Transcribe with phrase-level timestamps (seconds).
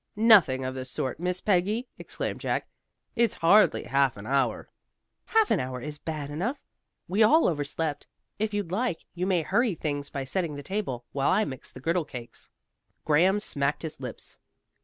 [0.15, 2.67] "Nothing of the sort, Miss Peggy," exclaimed Jack.
[3.15, 4.67] "It's hardly half an hour."
[5.25, 6.59] "Half an hour is bad enough.
[7.07, 8.07] We all overslept.
[8.39, 11.81] If you'd like, you may hurry things by setting the table, while I mix the
[11.81, 12.49] griddle cakes."
[13.05, 14.39] Graham smacked his lips.